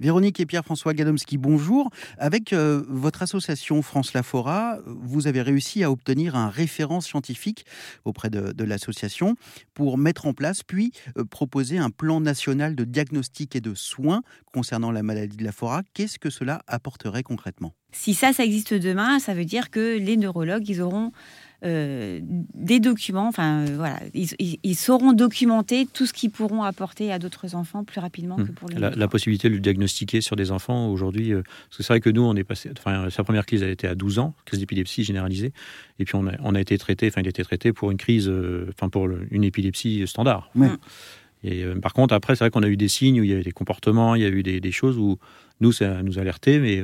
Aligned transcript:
Véronique 0.00 0.40
et 0.40 0.46
Pierre-François 0.46 0.94
Gadomski, 0.94 1.36
bonjour. 1.36 1.90
Avec 2.16 2.54
euh, 2.54 2.82
votre 2.88 3.22
association 3.22 3.82
France 3.82 4.14
Lafora, 4.14 4.78
vous 4.86 5.26
avez 5.26 5.42
réussi 5.42 5.84
à 5.84 5.90
obtenir 5.90 6.36
un 6.36 6.48
référent 6.48 7.02
scientifique 7.02 7.66
auprès 8.06 8.30
de, 8.30 8.64
l'association 8.64 9.36
pour 9.74 9.98
mettre 9.98 10.26
en 10.26 10.32
place 10.32 10.62
puis 10.62 10.92
euh, 11.18 11.24
proposer 11.24 11.76
un 11.76 11.90
plan 11.90 12.20
national 12.20 12.74
de 12.76 12.84
diagnostic 12.84 13.54
et 13.54 13.60
de 13.60 13.74
soins 13.74 14.22
concernant 14.54 14.90
la 14.90 15.02
maladie 15.02 15.36
de 15.36 15.44
Lafora. 15.44 15.82
Qu'est-ce 15.92 16.18
que 16.18 16.30
cela 16.30 16.62
apporterait 16.66 17.22
concrètement? 17.22 17.74
Si 17.92 18.14
ça, 18.14 18.32
ça 18.32 18.44
existe 18.44 18.72
demain, 18.72 19.18
ça 19.18 19.34
veut 19.34 19.44
dire 19.44 19.70
que 19.70 19.98
les 19.98 20.16
neurologues, 20.16 20.66
ils 20.68 20.80
auront 20.80 21.12
euh, 21.62 22.20
des 22.22 22.80
documents, 22.80 23.28
enfin 23.28 23.66
euh, 23.66 23.74
voilà, 23.76 24.00
ils, 24.14 24.74
sauront 24.74 25.12
documenter 25.12 25.86
tout 25.92 26.06
ce 26.06 26.14
qu'ils 26.14 26.30
pourront 26.30 26.62
apporter 26.62 27.12
à 27.12 27.18
d'autres 27.18 27.54
enfants 27.54 27.84
plus 27.84 28.00
rapidement 28.00 28.36
que 28.36 28.42
hmm. 28.42 28.54
pour 28.54 28.70
les 28.70 28.78
la, 28.78 28.90
la, 28.90 29.08
possibilité 29.08 29.50
de 29.50 29.54
le 29.54 29.60
diagnostiquer 29.60 30.22
sur 30.22 30.36
des 30.36 30.52
enfants 30.52 30.88
aujourd'hui, 30.88 31.34
euh, 31.34 31.42
parce 31.42 31.76
que 31.76 31.82
c'est 31.82 31.92
vrai 31.92 32.00
que 32.00 32.08
nous, 32.08 32.22
on 32.22 32.34
est 32.34 32.44
passé, 32.44 32.70
enfin, 32.78 33.10
sa 33.10 33.24
première 33.24 33.44
crise 33.44 33.62
a 33.62 33.68
été 33.68 33.86
à 33.86 33.94
12 33.94 34.20
ans, 34.20 34.34
crise 34.46 34.60
d'épilepsie 34.60 35.04
généralisée, 35.04 35.52
et 35.98 36.06
puis 36.06 36.14
on 36.14 36.26
a, 36.28 36.32
on 36.42 36.54
a 36.54 36.60
été 36.60 36.78
traité, 36.78 37.08
enfin, 37.08 37.20
il 37.20 37.26
a 37.26 37.30
été 37.30 37.44
traité 37.44 37.74
pour 37.74 37.90
une 37.90 37.98
crise, 37.98 38.32
enfin, 38.70 38.88
pour 38.88 39.06
une 39.30 39.44
épilepsie 39.44 40.06
standard. 40.06 40.50
Et 41.44 41.64
par 41.82 41.92
contre, 41.92 42.14
après, 42.14 42.36
c'est 42.36 42.44
vrai 42.44 42.50
qu'on 42.50 42.62
a 42.62 42.68
eu 42.68 42.76
des 42.76 42.88
signes 42.88 43.20
où 43.20 43.24
il 43.24 43.30
y 43.30 43.32
avait 43.34 43.42
des 43.42 43.52
comportements, 43.52 44.14
il 44.14 44.22
y 44.22 44.26
a 44.26 44.28
eu 44.28 44.42
des, 44.42 44.60
des 44.60 44.72
choses 44.72 44.96
où 44.96 45.18
nous, 45.60 45.72
ça 45.72 46.02
nous 46.02 46.18
alertait, 46.18 46.58
mais 46.58 46.82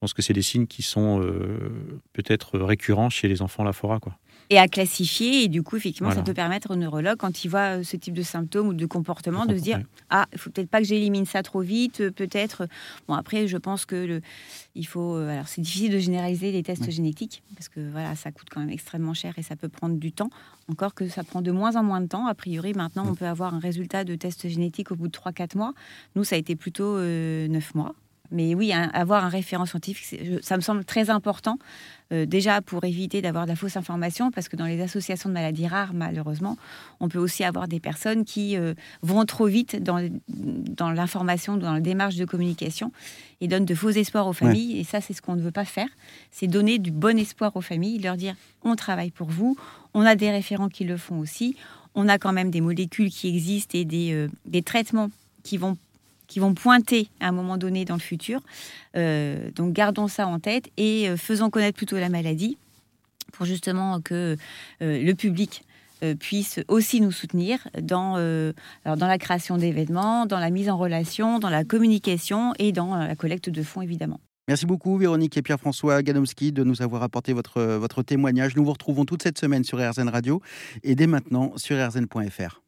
pense 0.00 0.14
que 0.14 0.22
c'est 0.22 0.32
des 0.32 0.42
signes 0.42 0.66
qui 0.66 0.82
sont 0.82 1.20
euh, 1.20 1.72
peut-être 2.12 2.58
récurrents 2.58 3.10
chez 3.10 3.26
les 3.26 3.42
enfants 3.42 3.64
Lafora. 3.64 3.98
Quoi. 3.98 4.16
Et 4.50 4.58
à 4.58 4.68
classifier, 4.68 5.42
et 5.42 5.48
du 5.48 5.62
coup, 5.62 5.76
effectivement, 5.76 6.10
ça 6.10 6.22
peut 6.22 6.32
permettre 6.32 6.70
au 6.70 6.76
neurologue, 6.76 7.18
quand 7.18 7.44
il 7.44 7.48
voit 7.48 7.78
euh, 7.78 7.82
ce 7.82 7.96
type 7.96 8.14
de 8.14 8.22
symptômes 8.22 8.68
ou 8.68 8.74
de 8.74 8.86
comportement, 8.86 9.44
de 9.44 9.56
se 9.56 9.62
dire 9.62 9.80
Ah, 10.08 10.26
il 10.32 10.38
faut 10.38 10.50
peut-être 10.50 10.70
pas 10.70 10.78
que 10.78 10.86
j'élimine 10.86 11.26
ça 11.26 11.42
trop 11.42 11.60
vite, 11.60 12.00
euh, 12.00 12.10
peut-être. 12.10 12.68
Bon, 13.08 13.14
après, 13.14 13.48
je 13.48 13.56
pense 13.56 13.84
que 13.84 13.96
le, 13.96 14.20
il 14.76 14.86
faut. 14.86 15.16
Alors, 15.16 15.48
c'est 15.48 15.60
difficile 15.60 15.92
de 15.92 15.98
généraliser 15.98 16.52
les 16.52 16.62
tests 16.62 16.88
génétiques, 16.90 17.42
parce 17.56 17.68
que 17.68 17.80
voilà, 17.90 18.14
ça 18.14 18.30
coûte 18.30 18.48
quand 18.50 18.60
même 18.60 18.70
extrêmement 18.70 19.14
cher 19.14 19.34
et 19.36 19.42
ça 19.42 19.56
peut 19.56 19.68
prendre 19.68 19.96
du 19.96 20.12
temps. 20.12 20.30
Encore 20.70 20.94
que 20.94 21.08
ça 21.08 21.24
prend 21.24 21.42
de 21.42 21.50
moins 21.50 21.76
en 21.76 21.82
moins 21.82 22.00
de 22.00 22.06
temps. 22.06 22.26
A 22.26 22.34
priori, 22.34 22.72
maintenant, 22.72 23.04
on 23.08 23.14
peut 23.14 23.26
avoir 23.26 23.52
un 23.52 23.58
résultat 23.58 24.04
de 24.04 24.14
test 24.14 24.48
génétique 24.48 24.92
au 24.92 24.96
bout 24.96 25.08
de 25.08 25.16
3-4 25.16 25.56
mois. 25.56 25.74
Nous, 26.14 26.22
ça 26.24 26.36
a 26.36 26.38
été 26.38 26.54
plutôt 26.56 26.98
9 26.98 27.74
mois. 27.74 27.94
Mais 28.30 28.54
oui, 28.54 28.72
avoir 28.72 29.24
un 29.24 29.28
référent 29.28 29.66
scientifique, 29.66 30.20
ça 30.42 30.56
me 30.56 30.60
semble 30.60 30.84
très 30.84 31.08
important, 31.08 31.58
euh, 32.12 32.26
déjà 32.26 32.60
pour 32.60 32.84
éviter 32.84 33.22
d'avoir 33.22 33.44
de 33.44 33.50
la 33.50 33.56
fausse 33.56 33.76
information, 33.76 34.30
parce 34.30 34.48
que 34.48 34.56
dans 34.56 34.66
les 34.66 34.80
associations 34.80 35.28
de 35.28 35.34
maladies 35.34 35.66
rares, 35.66 35.94
malheureusement, 35.94 36.56
on 37.00 37.08
peut 37.08 37.18
aussi 37.18 37.44
avoir 37.44 37.68
des 37.68 37.80
personnes 37.80 38.24
qui 38.24 38.56
euh, 38.56 38.74
vont 39.02 39.24
trop 39.24 39.46
vite 39.46 39.82
dans, 39.82 40.06
dans 40.28 40.90
l'information, 40.90 41.56
dans 41.56 41.72
la 41.72 41.80
démarche 41.80 42.16
de 42.16 42.24
communication, 42.24 42.92
et 43.40 43.48
donnent 43.48 43.64
de 43.64 43.74
faux 43.74 43.90
espoirs 43.90 44.26
aux 44.26 44.32
familles. 44.32 44.78
Et 44.78 44.84
ça, 44.84 45.00
c'est 45.00 45.12
ce 45.12 45.22
qu'on 45.22 45.36
ne 45.36 45.42
veut 45.42 45.52
pas 45.52 45.64
faire. 45.64 45.88
C'est 46.30 46.46
donner 46.46 46.78
du 46.78 46.90
bon 46.90 47.18
espoir 47.18 47.56
aux 47.56 47.60
familles, 47.60 47.98
leur 47.98 48.16
dire, 48.16 48.34
on 48.62 48.74
travaille 48.76 49.10
pour 49.10 49.28
vous, 49.28 49.56
on 49.94 50.02
a 50.02 50.16
des 50.16 50.30
référents 50.30 50.68
qui 50.68 50.84
le 50.84 50.96
font 50.96 51.18
aussi, 51.18 51.56
on 51.94 52.08
a 52.08 52.18
quand 52.18 52.32
même 52.32 52.50
des 52.50 52.60
molécules 52.60 53.10
qui 53.10 53.28
existent 53.28 53.76
et 53.76 53.84
des, 53.84 54.12
euh, 54.12 54.28
des 54.44 54.62
traitements 54.62 55.10
qui 55.42 55.56
vont 55.56 55.76
qui 56.28 56.38
vont 56.38 56.54
pointer 56.54 57.08
à 57.18 57.28
un 57.28 57.32
moment 57.32 57.56
donné 57.56 57.84
dans 57.84 57.94
le 57.94 58.00
futur. 58.00 58.40
Euh, 58.96 59.50
donc 59.56 59.72
gardons 59.72 60.06
ça 60.06 60.28
en 60.28 60.38
tête 60.38 60.70
et 60.76 61.08
euh, 61.08 61.16
faisons 61.16 61.50
connaître 61.50 61.76
plutôt 61.76 61.96
la 61.96 62.08
maladie 62.08 62.58
pour 63.32 63.46
justement 63.46 64.00
que 64.00 64.36
euh, 64.82 65.02
le 65.02 65.14
public 65.14 65.64
puisse 66.20 66.60
aussi 66.68 67.00
nous 67.00 67.10
soutenir 67.10 67.66
dans, 67.82 68.14
alors 68.84 68.96
dans 68.96 69.08
la 69.08 69.18
création 69.18 69.56
d'événements, 69.56 70.26
dans 70.26 70.38
la 70.38 70.48
mise 70.48 70.70
en 70.70 70.78
relation, 70.78 71.40
dans 71.40 71.50
la 71.50 71.64
communication 71.64 72.54
et 72.60 72.70
dans 72.70 72.94
la 72.94 73.16
collecte 73.16 73.50
de 73.50 73.64
fonds 73.64 73.82
évidemment. 73.82 74.20
Merci 74.46 74.64
beaucoup 74.64 74.96
Véronique 74.96 75.36
et 75.36 75.42
Pierre-François 75.42 76.04
Gadomski 76.04 76.52
de 76.52 76.62
nous 76.62 76.82
avoir 76.82 77.02
apporté 77.02 77.32
votre, 77.32 77.60
votre 77.62 78.04
témoignage. 78.04 78.54
Nous 78.54 78.64
vous 78.64 78.74
retrouvons 78.74 79.06
toute 79.06 79.24
cette 79.24 79.38
semaine 79.38 79.64
sur 79.64 79.78
RZN 79.78 80.08
Radio 80.08 80.40
et 80.84 80.94
dès 80.94 81.08
maintenant 81.08 81.54
sur 81.56 81.76
rzn.fr. 81.76 82.62